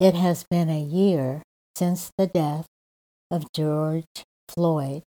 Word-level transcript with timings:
It 0.00 0.16
has 0.16 0.44
been 0.50 0.68
a 0.68 0.80
year 0.80 1.42
since 1.76 2.10
the 2.18 2.26
death 2.26 2.66
of 3.30 3.52
George 3.54 4.24
Floyd. 4.48 5.04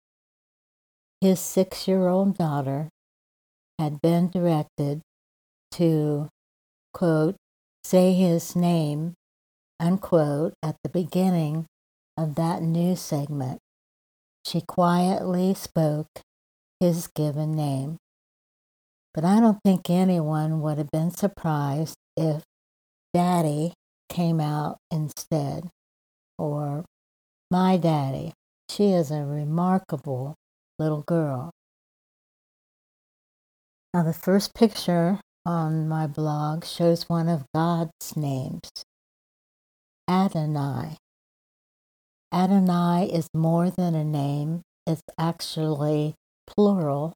His 1.22 1.40
six 1.40 1.88
year 1.88 2.06
old 2.08 2.36
daughter 2.36 2.90
had 3.78 4.02
been 4.02 4.28
directed 4.28 5.00
to, 5.72 6.28
quote, 6.92 7.36
say 7.86 8.14
his 8.14 8.56
name, 8.56 9.14
unquote, 9.78 10.54
at 10.60 10.74
the 10.82 10.88
beginning 10.88 11.66
of 12.18 12.34
that 12.34 12.60
news 12.60 13.00
segment. 13.00 13.60
She 14.44 14.60
quietly 14.60 15.54
spoke 15.54 16.08
his 16.80 17.06
given 17.06 17.52
name. 17.52 17.96
But 19.14 19.24
I 19.24 19.38
don't 19.38 19.60
think 19.64 19.88
anyone 19.88 20.60
would 20.62 20.78
have 20.78 20.90
been 20.90 21.12
surprised 21.12 21.94
if 22.16 22.42
Daddy 23.14 23.72
came 24.08 24.40
out 24.40 24.78
instead, 24.90 25.68
or 26.38 26.84
my 27.52 27.76
daddy. 27.76 28.32
She 28.68 28.90
is 28.90 29.12
a 29.12 29.24
remarkable 29.24 30.34
little 30.80 31.02
girl. 31.02 31.52
Now, 33.94 34.02
the 34.02 34.12
first 34.12 34.54
picture 34.54 35.20
on 35.46 35.88
my 35.88 36.08
blog 36.08 36.64
shows 36.64 37.04
one 37.04 37.28
of 37.28 37.44
God's 37.54 38.16
names, 38.16 38.68
Adonai. 40.10 40.96
Adonai 42.34 43.08
is 43.12 43.28
more 43.32 43.70
than 43.70 43.94
a 43.94 44.04
name, 44.04 44.62
it's 44.86 45.02
actually 45.16 46.14
plural 46.46 47.14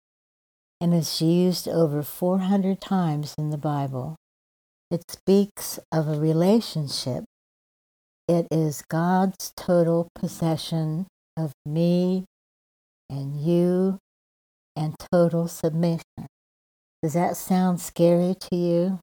and 0.81 0.95
is 0.95 1.21
used 1.21 1.69
over 1.69 2.03
400 2.03 2.81
times 2.81 3.35
in 3.37 3.51
the 3.51 3.59
Bible. 3.59 4.15
It 4.91 5.03
speaks 5.09 5.79
of 5.93 6.09
a 6.09 6.19
relationship. 6.19 7.25
It 8.29 8.47
is 8.51 8.83
God's 8.89 9.53
total 9.57 10.09
possession 10.15 11.07
of 11.37 11.53
me 11.67 12.25
and 13.11 13.37
you 13.37 13.99
and 14.77 14.95
total 15.13 15.49
submission. 15.49 16.27
Does 17.03 17.15
that 17.15 17.37
sound 17.37 17.81
scary 17.81 18.35
to 18.35 18.57
you? 18.57 19.01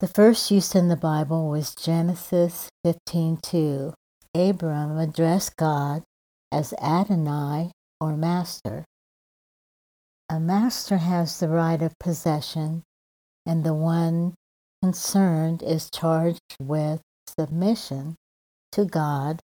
The 0.00 0.08
first 0.08 0.50
use 0.50 0.74
in 0.74 0.88
the 0.88 0.96
Bible 0.96 1.48
was 1.48 1.74
Genesis 1.74 2.68
15:2. 2.84 3.94
Abram 4.34 4.98
addressed 4.98 5.56
God 5.56 6.02
as 6.50 6.74
Adonai 6.82 7.70
or 8.00 8.16
master. 8.16 8.84
A 10.28 10.40
master 10.40 10.96
has 10.96 11.38
the 11.38 11.48
right 11.48 11.80
of 11.80 11.96
possession 12.00 12.82
and 13.46 13.62
the 13.62 13.74
one 13.74 14.34
concerned 14.82 15.62
is 15.62 15.88
charged 15.90 16.56
with 16.58 17.00
submission 17.38 18.16
to 18.72 18.84
God, 18.84 19.40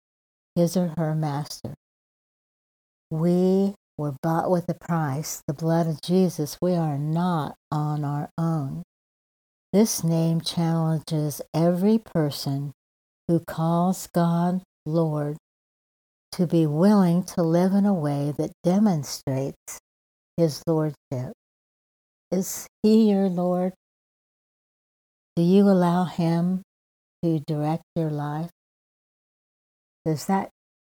his 0.54 0.76
or 0.76 0.94
her 0.96 1.14
master. 1.14 1.74
We 3.10 3.74
were 3.98 4.14
bought 4.22 4.50
with 4.50 4.68
a 4.68 4.74
price, 4.74 5.42
the 5.46 5.54
blood 5.54 5.86
of 5.86 6.00
Jesus. 6.02 6.58
We 6.60 6.74
are 6.74 6.98
not 6.98 7.56
on 7.70 8.04
our 8.04 8.30
own. 8.38 8.82
This 9.72 10.04
name 10.04 10.40
challenges 10.40 11.40
every 11.54 11.98
person 11.98 12.72
who 13.28 13.40
calls 13.40 14.08
God 14.14 14.62
Lord 14.84 15.36
to 16.32 16.46
be 16.46 16.66
willing 16.66 17.24
to 17.24 17.42
live 17.42 17.72
in 17.72 17.86
a 17.86 17.94
way 17.94 18.32
that 18.38 18.52
demonstrates 18.62 19.80
his 20.36 20.62
lordship. 20.66 21.32
Is 22.30 22.66
he 22.82 23.10
your 23.10 23.28
Lord? 23.28 23.72
Do 25.36 25.42
you 25.42 25.64
allow 25.64 26.04
Him 26.04 26.62
to 27.22 27.40
direct 27.46 27.84
your 27.94 28.10
life? 28.10 28.50
Does 30.06 30.24
that 30.26 30.48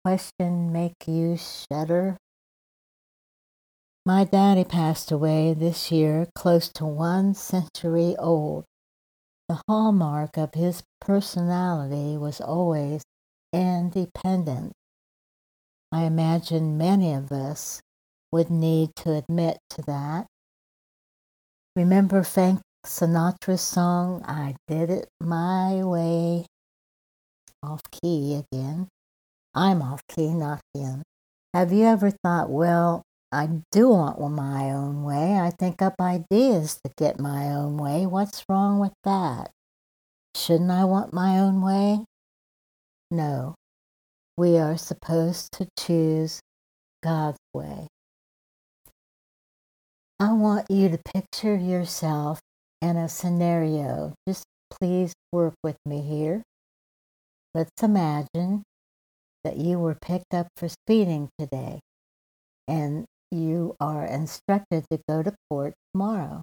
question 0.05 0.71
make 0.71 1.07
you 1.07 1.37
shudder? 1.37 2.17
My 4.07 4.23
daddy 4.23 4.63
passed 4.63 5.11
away 5.11 5.53
this 5.53 5.91
year, 5.91 6.29
close 6.33 6.69
to 6.69 6.85
one 6.85 7.33
century 7.33 8.15
old. 8.17 8.63
The 9.49 9.59
hallmark 9.67 10.37
of 10.37 10.53
his 10.53 10.81
personality 11.01 12.17
was 12.17 12.39
always 12.39 13.03
independence. 13.51 14.71
I 15.91 16.03
imagine 16.03 16.77
many 16.77 17.11
of 17.11 17.33
us 17.33 17.81
would 18.31 18.49
need 18.49 18.95
to 18.95 19.11
admit 19.11 19.57
to 19.71 19.81
that. 19.81 20.27
Remember 21.75 22.23
Frank 22.23 22.61
Sinatra's 22.85 23.59
song, 23.59 24.23
I 24.23 24.55
Did 24.69 24.89
It 24.89 25.09
My 25.19 25.83
Way. 25.83 26.45
Off 27.61 27.81
key 27.91 28.41
again. 28.53 28.87
I'm 29.53 29.81
off 29.81 29.99
key, 30.07 30.33
not 30.33 30.61
him. 30.73 31.03
Have 31.53 31.73
you 31.73 31.83
ever 31.83 32.09
thought, 32.09 32.49
well, 32.49 33.03
I 33.31 33.49
do 33.71 33.89
want 33.89 34.19
my 34.19 34.71
own 34.71 35.03
way. 35.03 35.37
I 35.37 35.49
think 35.49 35.81
up 35.81 35.95
ideas 35.99 36.79
to 36.85 36.91
get 36.97 37.19
my 37.19 37.47
own 37.47 37.77
way. 37.77 38.05
What's 38.05 38.45
wrong 38.47 38.79
with 38.79 38.93
that? 39.03 39.51
Shouldn't 40.35 40.71
I 40.71 40.85
want 40.85 41.13
my 41.13 41.37
own 41.37 41.61
way? 41.61 42.05
No. 43.11 43.55
We 44.37 44.57
are 44.57 44.77
supposed 44.77 45.51
to 45.53 45.67
choose 45.77 46.39
God's 47.03 47.39
way. 47.53 47.87
I 50.19 50.31
want 50.33 50.71
you 50.71 50.89
to 50.89 50.99
picture 51.13 51.55
yourself 51.55 52.39
in 52.81 52.95
a 52.95 53.09
scenario. 53.09 54.13
Just 54.27 54.45
please 54.69 55.13
work 55.33 55.55
with 55.63 55.77
me 55.85 56.01
here. 56.01 56.43
Let's 57.53 57.83
imagine 57.83 58.63
that 59.43 59.57
you 59.57 59.79
were 59.79 59.95
picked 59.95 60.33
up 60.33 60.47
for 60.55 60.69
speeding 60.69 61.29
today 61.37 61.79
and 62.67 63.05
you 63.31 63.75
are 63.79 64.05
instructed 64.05 64.85
to 64.91 64.99
go 65.07 65.23
to 65.23 65.35
court 65.49 65.73
tomorrow. 65.93 66.41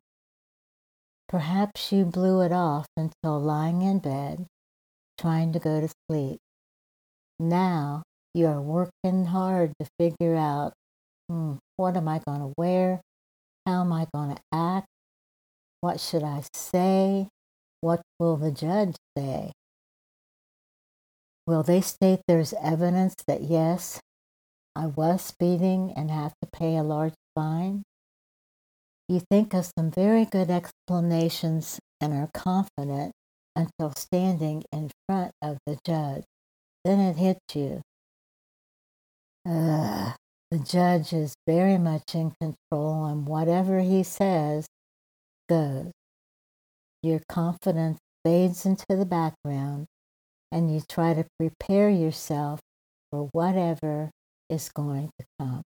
Perhaps 1.28 1.90
you 1.92 2.04
blew 2.04 2.42
it 2.42 2.52
off 2.52 2.86
until 2.96 3.40
lying 3.40 3.82
in 3.82 3.98
bed, 3.98 4.46
trying 5.18 5.52
to 5.52 5.58
go 5.58 5.80
to 5.80 5.88
sleep. 6.08 6.38
Now 7.38 8.02
you 8.34 8.46
are 8.46 8.60
working 8.60 9.26
hard 9.26 9.72
to 9.80 9.86
figure 9.98 10.36
out 10.36 10.72
hmm, 11.28 11.54
what 11.76 11.96
am 11.96 12.08
I 12.08 12.20
going 12.26 12.40
to 12.40 12.52
wear? 12.56 13.00
How 13.66 13.80
am 13.80 13.92
I 13.92 14.06
going 14.14 14.36
to 14.36 14.42
act? 14.52 14.86
What 15.80 16.00
should 16.00 16.22
I 16.22 16.42
say? 16.52 17.28
What 17.80 18.02
will 18.18 18.36
the 18.36 18.50
judge 18.50 18.96
say? 19.16 19.52
Will 21.46 21.62
they 21.62 21.80
state 21.80 22.20
there's 22.26 22.54
evidence 22.54 23.14
that 23.26 23.42
yes, 23.42 24.00
I 24.76 24.86
was 24.86 25.22
speeding 25.22 25.92
and 25.96 26.10
have 26.10 26.34
to 26.42 26.48
pay 26.52 26.76
a 26.76 26.82
large 26.82 27.14
fine? 27.34 27.84
You 29.08 29.20
think 29.30 29.54
of 29.54 29.70
some 29.78 29.90
very 29.90 30.24
good 30.24 30.50
explanations 30.50 31.78
and 32.00 32.12
are 32.12 32.30
confident 32.34 33.12
until 33.54 33.92
standing 33.96 34.64
in 34.72 34.90
front 35.06 35.32
of 35.42 35.58
the 35.66 35.78
judge. 35.86 36.24
Then 36.84 37.00
it 37.00 37.16
hits 37.16 37.54
you. 37.54 37.82
Ugh, 39.46 40.14
the 40.50 40.58
judge 40.58 41.12
is 41.12 41.34
very 41.46 41.78
much 41.78 42.14
in 42.14 42.32
control, 42.40 43.04
and 43.04 43.28
whatever 43.28 43.80
he 43.80 44.02
says 44.02 44.66
goes. 45.48 45.92
Your 47.02 47.20
confidence 47.28 47.98
fades 48.24 48.64
into 48.64 48.86
the 48.88 49.06
background, 49.06 49.86
and 50.50 50.72
you 50.72 50.80
try 50.88 51.14
to 51.14 51.26
prepare 51.38 51.90
yourself 51.90 52.60
for 53.10 53.28
whatever 53.32 54.10
is 54.50 54.70
going 54.70 55.10
to 55.20 55.26
come. 55.40 55.62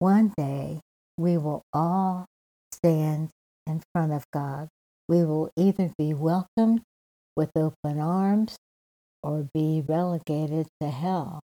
One 0.00 0.32
day, 0.36 0.80
we 1.18 1.38
will 1.38 1.62
all 1.72 2.26
stand 2.72 3.30
in 3.66 3.82
front 3.94 4.12
of 4.12 4.24
God. 4.32 4.68
we 5.08 5.24
will 5.24 5.50
either 5.56 5.92
be 5.98 6.14
welcomed 6.14 6.82
with 7.36 7.50
open 7.56 8.00
arms 8.00 8.56
or 9.22 9.48
be 9.54 9.82
relegated 9.86 10.68
to 10.80 10.90
hell. 10.90 11.40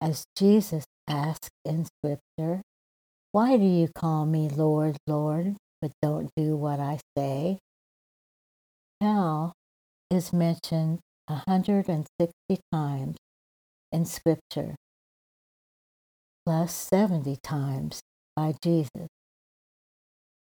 As 0.00 0.24
Jesus 0.36 0.84
asked 1.08 1.50
in 1.64 1.86
Scripture, 1.86 2.62
Why 3.32 3.56
do 3.58 3.64
you 3.64 3.88
call 3.94 4.26
me 4.26 4.48
Lord, 4.48 4.96
Lord, 5.06 5.56
but 5.82 5.92
don't 6.02 6.30
do 6.36 6.56
what 6.56 6.80
I 6.80 6.98
say? 7.16 7.58
Hell 9.00 9.54
is 10.10 10.32
mentioned 10.32 11.00
160 11.28 12.32
times 12.72 13.16
in 13.92 14.04
Scripture, 14.04 14.74
plus 16.46 16.74
70 16.74 17.36
times 17.42 18.00
by 18.36 18.54
Jesus. 18.62 19.08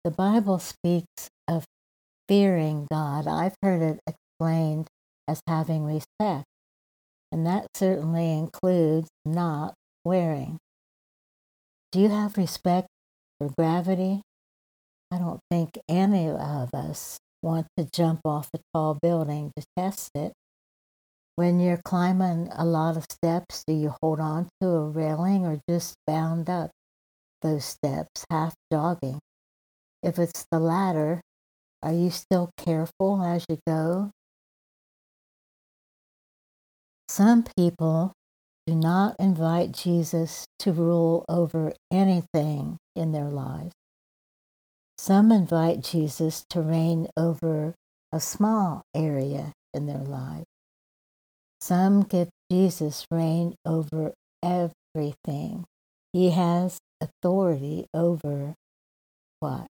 The 0.05 0.11
Bible 0.11 0.58
speaks 0.58 1.29
of 1.46 1.64
fearing 2.29 2.87
God. 2.90 3.26
I've 3.26 3.55
heard 3.62 3.82
it 3.82 4.00
explained 4.06 4.88
as 5.26 5.40
having 5.46 5.85
respect, 5.85 6.44
and 7.32 7.46
that 7.46 7.67
certainly 7.75 8.32
includes 8.32 9.08
not 9.25 9.75
wearing. 10.05 10.58
Do 11.93 12.00
you 12.00 12.08
have 12.08 12.37
respect 12.37 12.88
for 13.38 13.50
gravity? 13.56 14.23
I 15.11 15.19
don't 15.19 15.40
think 15.50 15.79
any 15.88 16.29
of 16.29 16.75
us 16.75 17.19
want 17.43 17.67
to 17.76 17.88
jump 17.93 18.20
off 18.25 18.50
a 18.55 18.58
tall 18.75 18.99
building 19.00 19.52
to 19.56 19.64
test 19.76 20.11
it. 20.14 20.32
When 21.38 21.61
you're 21.61 21.81
climbing 21.85 22.49
a 22.50 22.64
lot 22.64 22.96
of 22.96 23.05
steps, 23.08 23.62
do 23.64 23.73
you 23.73 23.94
hold 24.02 24.19
on 24.19 24.49
to 24.61 24.70
a 24.70 24.88
railing 24.88 25.46
or 25.46 25.61
just 25.70 25.94
bound 26.05 26.50
up 26.50 26.73
those 27.43 27.64
steps, 27.64 28.25
half 28.29 28.56
jogging? 28.73 29.20
If 30.02 30.19
it's 30.19 30.46
the 30.50 30.58
latter, 30.58 31.20
are 31.81 31.93
you 31.93 32.11
still 32.11 32.50
careful 32.56 33.23
as 33.23 33.46
you 33.49 33.61
go? 33.69 34.11
Some 37.08 37.44
people 37.56 38.14
do 38.67 38.75
not 38.75 39.14
invite 39.20 39.70
Jesus 39.70 40.44
to 40.58 40.73
rule 40.73 41.25
over 41.29 41.73
anything 41.93 42.79
in 42.96 43.12
their 43.12 43.31
lives. 43.31 43.75
Some 44.99 45.31
invite 45.31 45.82
Jesus 45.82 46.44
to 46.50 46.61
reign 46.62 47.06
over 47.17 47.76
a 48.11 48.19
small 48.19 48.82
area 48.93 49.52
in 49.73 49.87
their 49.87 50.02
life. 50.02 50.43
Some 51.60 52.02
give 52.02 52.28
Jesus 52.50 53.06
reign 53.10 53.55
over 53.66 54.12
everything. 54.43 55.64
He 56.12 56.31
has 56.31 56.78
authority 57.00 57.87
over 57.94 58.55
what? 59.40 59.66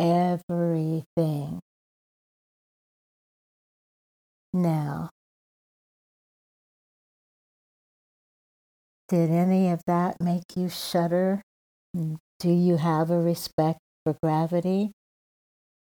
everything. 0.00 1.60
Now, 4.52 5.10
did 9.08 9.30
any 9.30 9.70
of 9.70 9.82
that 9.86 10.16
make 10.20 10.56
you 10.56 10.68
shudder? 10.68 11.42
Mm, 11.96 12.16
do 12.40 12.50
you 12.50 12.76
have 12.76 13.10
a 13.10 13.20
respect 13.20 13.78
for 14.04 14.16
gravity? 14.22 14.92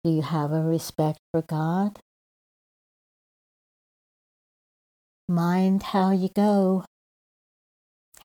Do 0.02 0.10
you 0.10 0.22
have 0.22 0.52
a 0.52 0.62
respect 0.62 1.18
for 1.32 1.42
God? 1.42 1.98
Mind 5.28 5.82
how 5.82 6.12
you 6.12 6.28
go. 6.28 6.84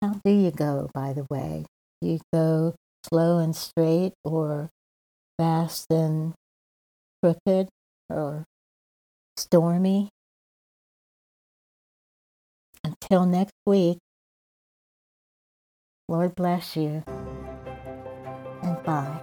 How 0.02 0.20
do 0.24 0.32
you 0.32 0.52
go, 0.52 0.90
by 0.94 1.14
the 1.14 1.26
way? 1.32 1.66
You 2.00 2.20
go 2.32 2.76
slow 3.10 3.40
and 3.40 3.56
straight 3.56 4.14
or 4.24 4.70
fast 5.38 5.88
and 5.90 6.34
crooked 7.24 7.70
or 8.10 8.44
stormy. 9.36 10.10
Until 12.84 13.26
next 13.26 13.54
week, 13.66 13.98
Lord 16.08 16.36
bless 16.36 16.76
you 16.76 17.04
and 18.62 18.84
bye. 18.84 19.21